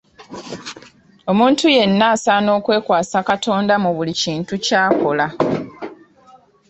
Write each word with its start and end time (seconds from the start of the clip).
Omuntu 1.31 1.65
yenna 1.75 2.05
asaana 2.13 2.49
okwekwasa 2.57 3.17
Katonda 3.29 3.73
mu 3.83 3.89
buli 3.95 4.13
kintu 4.21 4.53
ky'akola. 4.65 5.27